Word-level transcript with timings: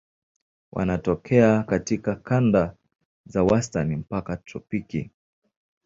Wanatokea 0.71 1.63
katika 1.63 2.15
kanda 2.15 2.75
za 3.25 3.43
wastani 3.43 3.95
mpaka 3.95 4.37
tropiki. 4.37 5.09